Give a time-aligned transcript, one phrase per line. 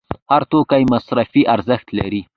[0.31, 2.21] هر توکی مصرفي ارزښت لري.